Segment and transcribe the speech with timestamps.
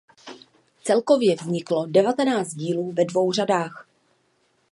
[0.83, 3.87] Celkově vzniklo devatenáct dílů ve dvou řadách.